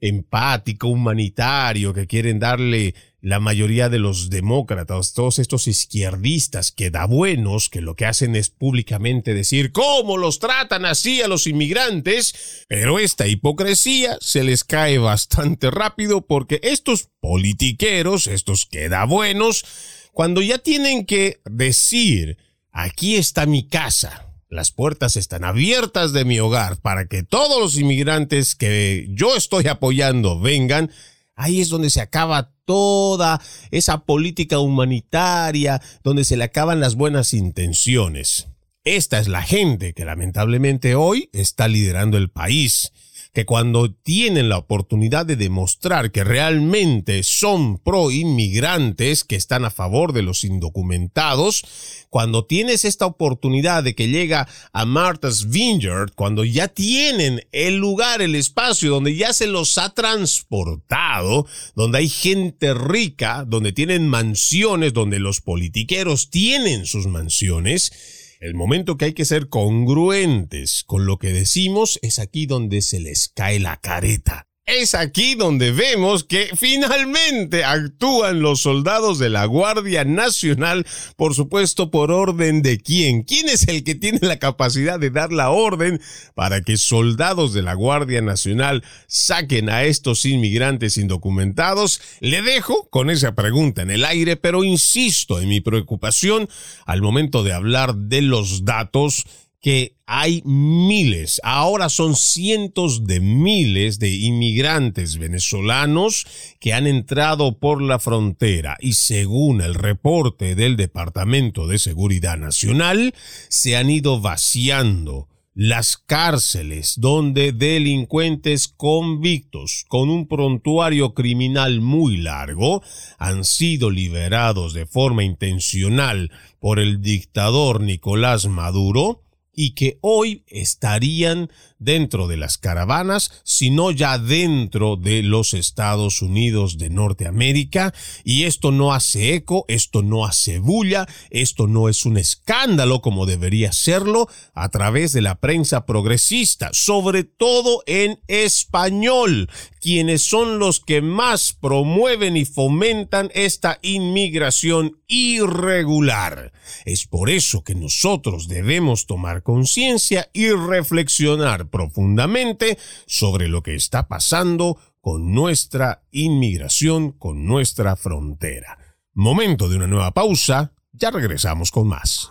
[0.00, 7.04] empático, humanitario que quieren darle la mayoría de los demócratas, todos estos izquierdistas que da
[7.04, 12.64] buenos, que lo que hacen es públicamente decir cómo los tratan así a los inmigrantes,
[12.66, 19.66] pero esta hipocresía se les cae bastante rápido porque estos politiqueros, estos que da buenos,
[20.12, 22.36] cuando ya tienen que decir,
[22.70, 27.78] aquí está mi casa, las puertas están abiertas de mi hogar para que todos los
[27.78, 30.90] inmigrantes que yo estoy apoyando vengan,
[31.34, 33.40] ahí es donde se acaba toda
[33.70, 38.48] esa política humanitaria, donde se le acaban las buenas intenciones.
[38.84, 42.92] Esta es la gente que lamentablemente hoy está liderando el país
[43.32, 49.70] que cuando tienen la oportunidad de demostrar que realmente son pro inmigrantes, que están a
[49.70, 51.64] favor de los indocumentados,
[52.10, 58.20] cuando tienes esta oportunidad de que llega a Martha's Vineyard, cuando ya tienen el lugar,
[58.20, 64.92] el espacio donde ya se los ha transportado, donde hay gente rica, donde tienen mansiones,
[64.92, 71.16] donde los politiqueros tienen sus mansiones, el momento que hay que ser congruentes con lo
[71.16, 74.48] que decimos es aquí donde se les cae la careta.
[74.64, 80.86] Es aquí donde vemos que finalmente actúan los soldados de la Guardia Nacional,
[81.16, 83.24] por supuesto, por orden de quién.
[83.24, 86.00] ¿Quién es el que tiene la capacidad de dar la orden
[86.36, 92.00] para que soldados de la Guardia Nacional saquen a estos inmigrantes indocumentados?
[92.20, 96.48] Le dejo con esa pregunta en el aire, pero insisto en mi preocupación
[96.86, 99.24] al momento de hablar de los datos
[99.62, 106.26] que hay miles, ahora son cientos de miles de inmigrantes venezolanos
[106.58, 113.14] que han entrado por la frontera y según el reporte del Departamento de Seguridad Nacional,
[113.48, 122.82] se han ido vaciando las cárceles donde delincuentes convictos con un prontuario criminal muy largo
[123.18, 129.21] han sido liberados de forma intencional por el dictador Nicolás Maduro
[129.54, 131.50] y que hoy estarían
[131.84, 137.94] dentro de las caravanas, sino ya dentro de los Estados Unidos de Norteamérica.
[138.24, 143.26] Y esto no hace eco, esto no hace bulla, esto no es un escándalo como
[143.26, 149.48] debería serlo a través de la prensa progresista, sobre todo en español,
[149.80, 156.52] quienes son los que más promueven y fomentan esta inmigración irregular.
[156.84, 164.06] Es por eso que nosotros debemos tomar conciencia y reflexionar profundamente sobre lo que está
[164.06, 168.78] pasando con nuestra inmigración, con nuestra frontera.
[169.14, 172.30] Momento de una nueva pausa, ya regresamos con más.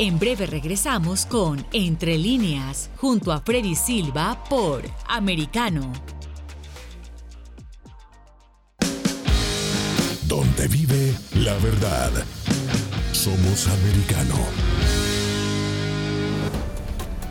[0.00, 5.92] En breve regresamos con Entre líneas, junto a Freddy Silva por Americano.
[10.26, 12.10] Donde vive la verdad.
[13.12, 14.99] Somos americano.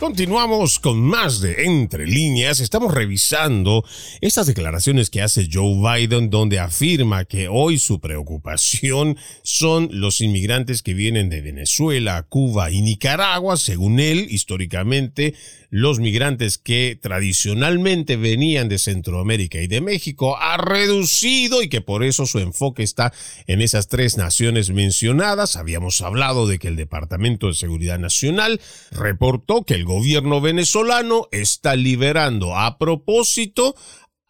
[0.00, 2.60] Continuamos con más de Entre líneas.
[2.60, 3.84] Estamos revisando
[4.22, 10.82] estas declaraciones que hace Joe Biden donde afirma que hoy su preocupación son los inmigrantes
[10.82, 13.58] que vienen de Venezuela, Cuba y Nicaragua.
[13.58, 15.34] Según él, históricamente,
[15.68, 22.04] los migrantes que tradicionalmente venían de Centroamérica y de México ha reducido y que por
[22.04, 23.12] eso su enfoque está
[23.46, 25.56] en esas tres naciones mencionadas.
[25.56, 31.74] Habíamos hablado de que el Departamento de Seguridad Nacional reportó que el gobierno venezolano está
[31.74, 33.74] liberando a propósito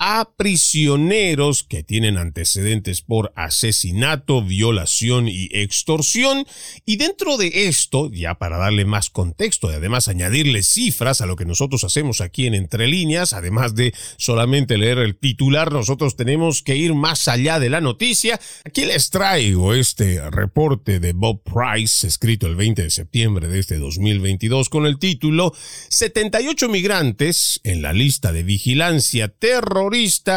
[0.02, 6.46] a prisioneros que tienen antecedentes por asesinato, violación y extorsión.
[6.86, 11.36] Y dentro de esto, ya para darle más contexto y además añadirle cifras a lo
[11.36, 16.62] que nosotros hacemos aquí en Entre Líneas, además de solamente leer el titular, nosotros tenemos
[16.62, 18.40] que ir más allá de la noticia.
[18.64, 23.76] Aquí les traigo este reporte de Bob Price, escrito el 20 de septiembre de este
[23.76, 25.52] 2022, con el título
[25.90, 29.89] 78 migrantes en la lista de vigilancia terrorista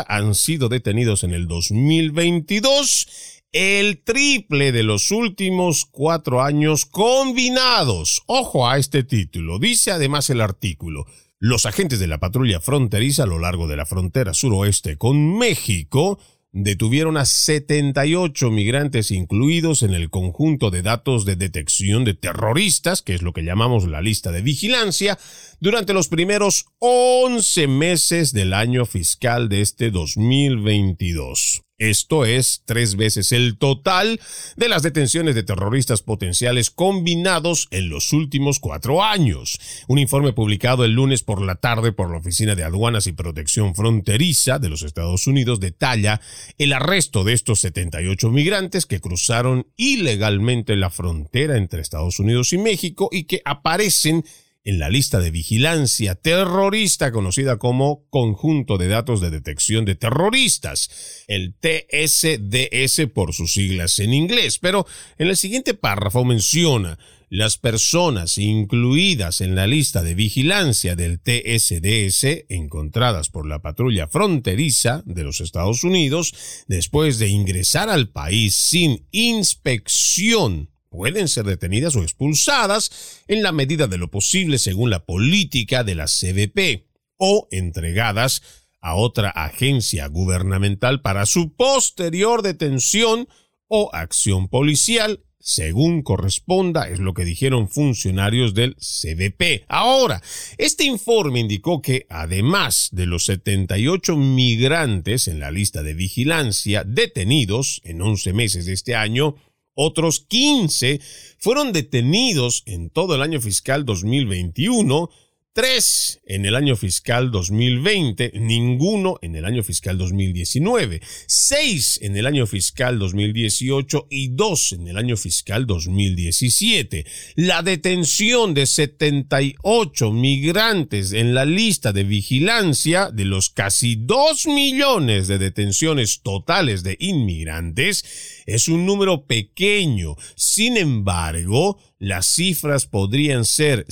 [0.08, 3.08] han sido detenidos en el 2022,
[3.51, 8.24] el triple de los últimos cuatro años combinados.
[8.26, 9.60] Ojo a este título.
[9.60, 11.06] Dice además el artículo.
[11.38, 16.18] Los agentes de la patrulla fronteriza a lo largo de la frontera suroeste con México
[16.54, 23.16] detuvieron a 78 migrantes incluidos en el conjunto de datos de detección de terroristas, que
[23.16, 25.18] es lo que llamamos la lista de vigilancia,
[25.60, 31.62] durante los primeros 11 meses del año fiscal de este 2022.
[31.80, 34.19] Esto es tres veces el total
[34.55, 39.59] de las detenciones de terroristas potenciales combinados en los últimos cuatro años.
[39.88, 43.74] Un informe publicado el lunes por la tarde por la Oficina de Aduanas y Protección
[43.74, 46.21] Fronteriza de los Estados Unidos detalla
[46.59, 52.59] el arresto de estos 78 migrantes que cruzaron ilegalmente la frontera entre Estados Unidos y
[52.59, 54.24] México y que aparecen
[54.64, 61.26] en la lista de vigilancia terrorista conocida como Conjunto de Datos de Detección de Terroristas,
[61.28, 64.59] el TSDS por sus siglas en inglés.
[64.59, 64.86] Pero
[65.18, 66.97] en el siguiente párrafo menciona
[67.30, 75.01] las personas incluidas en la lista de vigilancia del TSDS encontradas por la patrulla fronteriza
[75.07, 76.36] de los Estados Unidos
[76.68, 83.88] después de ingresar al país sin inspección pueden ser detenidas o expulsadas en la medida
[83.88, 86.86] de lo posible según la política de la CBP
[87.18, 88.44] o entregadas
[88.80, 93.28] a otra agencia gubernamental para su posterior detención
[93.68, 99.66] o acción policial según corresponda, es lo que dijeron funcionarios del CBP.
[99.68, 100.22] Ahora,
[100.58, 107.82] este informe indicó que además de los 78 migrantes en la lista de vigilancia detenidos
[107.84, 109.36] en 11 meses de este año,
[109.76, 110.99] Otros 15
[111.38, 115.09] fueron detenidos en todo el año fiscal 2021
[115.54, 122.26] tres en el año fiscal 2020, ninguno en el año fiscal 2019, seis en el
[122.26, 127.06] año fiscal 2018 y dos en el año fiscal 2017.
[127.36, 135.28] La detención de 78 migrantes en la lista de vigilancia de los casi dos millones
[135.28, 140.16] de detenciones totales de inmigrantes es un número pequeño.
[140.36, 143.86] Sin embargo, las cifras podrían ser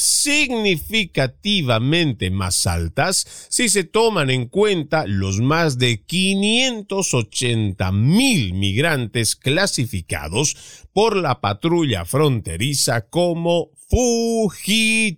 [2.32, 10.56] más altas si se toman en cuenta los más de 580 mil migrantes clasificados
[10.94, 15.18] por la patrulla fronteriza como fugitivos.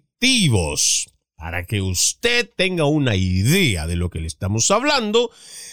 [1.36, 5.30] Para que usted tenga una idea de lo que le estamos hablando,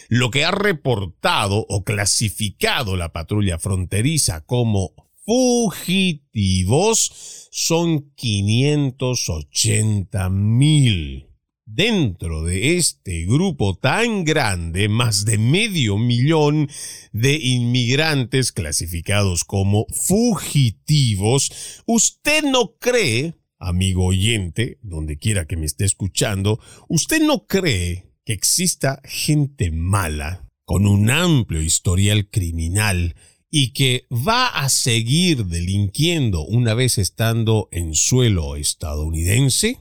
[0.08, 4.94] lo que ha reportado o clasificado la patrulla fronteriza como
[5.24, 7.10] fugitivos
[7.50, 11.26] son 580 mil.
[11.72, 16.68] Dentro de este grupo tan grande, más de medio millón
[17.12, 25.84] de inmigrantes clasificados como fugitivos, ¿usted no cree, amigo oyente, donde quiera que me esté
[25.84, 26.58] escuchando,
[26.88, 33.14] usted no cree que exista gente mala, con un amplio historial criminal,
[33.50, 39.80] y que va a seguir delinquiendo una vez estando en suelo estadounidense?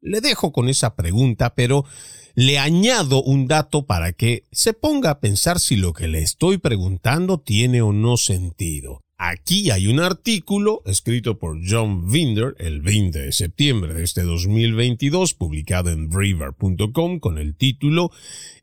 [0.00, 1.84] Le dejo con esa pregunta, pero
[2.34, 6.58] le añado un dato para que se ponga a pensar si lo que le estoy
[6.58, 9.02] preguntando tiene o no sentido.
[9.24, 15.34] Aquí hay un artículo escrito por John Vinder el 20 de septiembre de este 2022,
[15.34, 18.10] publicado en River.com con el título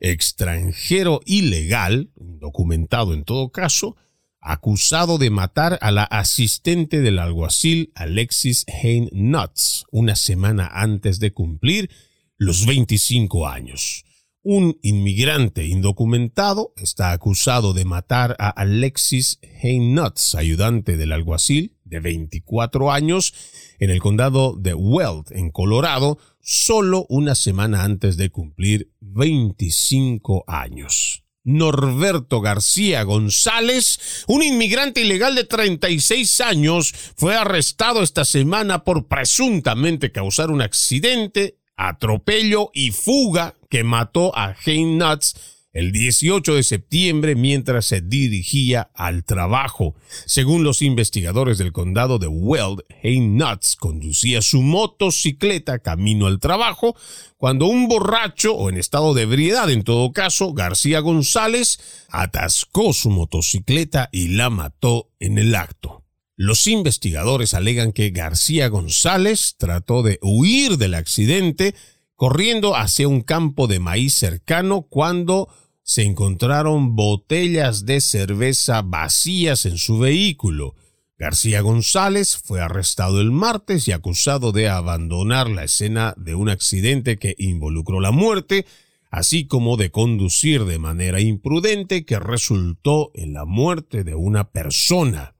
[0.00, 3.96] Extranjero ilegal, documentado en todo caso,
[4.40, 11.32] acusado de matar a la asistente del alguacil Alexis Hain Nuts una semana antes de
[11.32, 11.90] cumplir
[12.36, 14.04] los 25 años.
[14.42, 22.00] Un inmigrante indocumentado está acusado de matar a Alexis Hain Nuts, ayudante del alguacil de
[22.00, 23.34] 24 años,
[23.78, 31.22] en el condado de Weld, en Colorado, solo una semana antes de cumplir 25 años.
[31.44, 40.12] Norberto García González, un inmigrante ilegal de 36 años, fue arrestado esta semana por presuntamente
[40.12, 47.34] causar un accidente, atropello y fuga que mató a Hein Nuts el 18 de septiembre
[47.36, 49.94] mientras se dirigía al trabajo.
[50.26, 56.96] Según los investigadores del condado de Weld, Hein Nuts conducía su motocicleta camino al trabajo
[57.36, 63.10] cuando un borracho o en estado de ebriedad, en todo caso, García González, atascó su
[63.10, 66.04] motocicleta y la mató en el acto.
[66.36, 71.74] Los investigadores alegan que García González trató de huir del accidente
[72.20, 75.48] corriendo hacia un campo de maíz cercano cuando
[75.90, 80.76] se encontraron botellas de cerveza vacías en su vehículo.
[81.18, 87.18] García González fue arrestado el martes y acusado de abandonar la escena de un accidente
[87.18, 88.66] que involucró la muerte,
[89.10, 95.34] así como de conducir de manera imprudente que resultó en la muerte de una persona.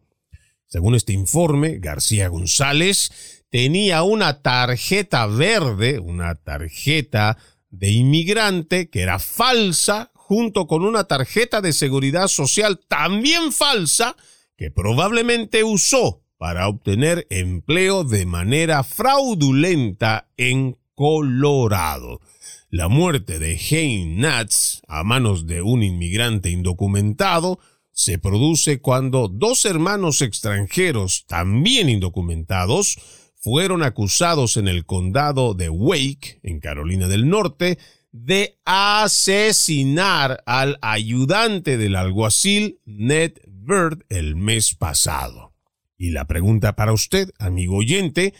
[0.66, 7.38] Según este informe, García González tenía una tarjeta verde, una tarjeta
[7.68, 14.14] de inmigrante que era falsa, junto con una tarjeta de seguridad social también falsa,
[14.56, 22.20] que probablemente usó para obtener empleo de manera fraudulenta en Colorado.
[22.68, 27.58] La muerte de Hein Nats a manos de un inmigrante indocumentado
[27.90, 33.00] se produce cuando dos hermanos extranjeros, también indocumentados,
[33.34, 37.78] fueron acusados en el condado de Wake, en Carolina del Norte,
[38.12, 45.54] de asesinar al ayudante del alguacil Ned Bird el mes pasado.
[45.96, 48.34] Y la pregunta para usted, amigo oyente,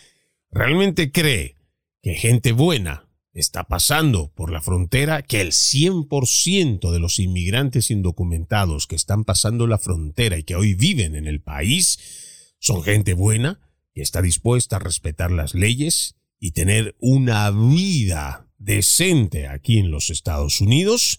[0.50, 1.56] ¿realmente cree
[2.02, 8.86] que gente buena está pasando por la frontera, que el 100% de los inmigrantes indocumentados
[8.86, 13.60] que están pasando la frontera y que hoy viven en el país son gente buena
[13.94, 20.10] que está dispuesta a respetar las leyes y tener una vida decente aquí en los
[20.10, 21.18] Estados Unidos?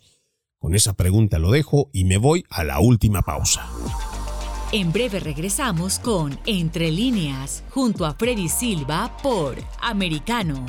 [0.59, 3.67] Con esa pregunta lo dejo y me voy a la última pausa.
[4.71, 10.65] En breve regresamos con Entre líneas, junto a Freddy Silva por Americano.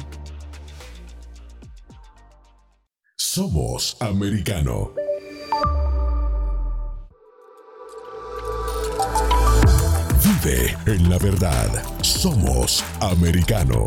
[3.17, 4.93] Somos Americano.
[10.25, 11.85] Vive en la verdad.
[12.03, 13.87] Somos americano.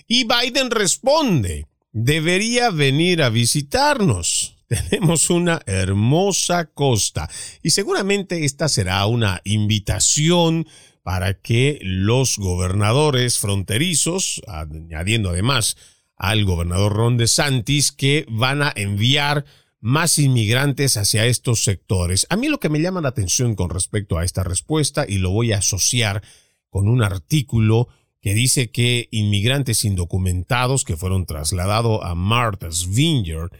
[0.07, 4.57] Y Biden responde, debería venir a visitarnos.
[4.67, 7.29] Tenemos una hermosa costa
[7.61, 10.67] y seguramente esta será una invitación
[11.03, 15.77] para que los gobernadores fronterizos, añadiendo además
[16.15, 19.45] al gobernador Ron DeSantis, que van a enviar
[19.81, 22.25] más inmigrantes hacia estos sectores.
[22.29, 25.31] A mí lo que me llama la atención con respecto a esta respuesta, y lo
[25.31, 26.23] voy a asociar
[26.69, 27.89] con un artículo
[28.21, 33.51] que dice que inmigrantes indocumentados que fueron trasladados a Martha's Vineyard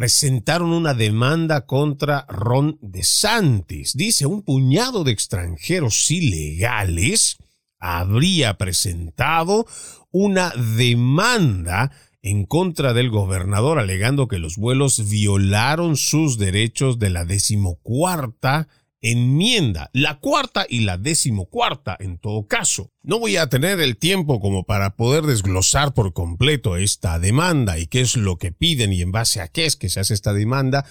[0.00, 3.94] presentaron una demanda contra Ron DeSantis.
[3.94, 7.36] Dice, un puñado de extranjeros ilegales
[7.78, 9.66] habría presentado
[10.10, 11.92] una demanda
[12.22, 18.68] en contra del gobernador alegando que los vuelos violaron sus derechos de la decimocuarta
[19.02, 22.92] enmienda, la cuarta y la decimocuarta en todo caso.
[23.02, 27.86] No voy a tener el tiempo como para poder desglosar por completo esta demanda y
[27.86, 30.32] qué es lo que piden y en base a qué es que se hace esta
[30.32, 30.84] demanda,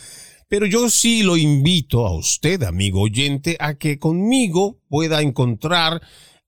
[0.47, 6.01] Pero yo sí lo invito a usted, amigo oyente, a que conmigo pueda encontrar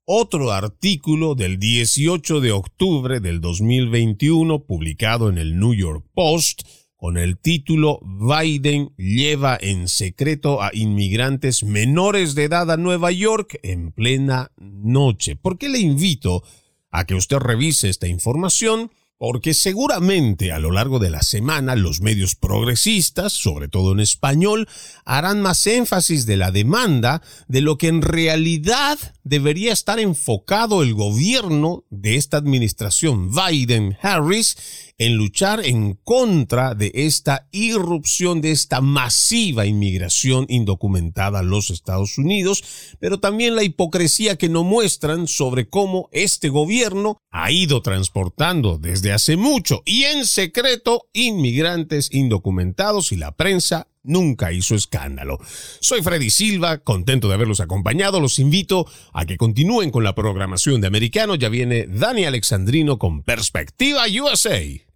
[0.05, 6.64] otro artículo del 18 de octubre del 2021 publicado en el New York Post
[7.01, 13.59] con el título Biden lleva en secreto a inmigrantes menores de edad a Nueva York
[13.63, 15.35] en plena noche.
[15.35, 16.43] ¿Por qué le invito
[16.91, 18.91] a que usted revise esta información?
[19.22, 24.67] Porque seguramente a lo largo de la semana los medios progresistas, sobre todo en español,
[25.05, 30.95] harán más énfasis de la demanda de lo que en realidad debería estar enfocado el
[30.95, 34.57] gobierno de esta administración Biden-Harris
[34.97, 42.19] en luchar en contra de esta irrupción, de esta masiva inmigración indocumentada a los Estados
[42.19, 42.63] Unidos,
[42.99, 48.78] pero también la hipocresía que no muestran sobre cómo este gobierno ha ido transportando
[49.14, 55.39] hace mucho y en secreto inmigrantes indocumentados y la prensa nunca hizo escándalo.
[55.80, 58.20] Soy Freddy Silva, contento de haberlos acompañado.
[58.20, 61.36] Los invito a que continúen con la programación de Americano.
[61.36, 64.90] Ya viene Dani Alexandrino con Perspectiva USA.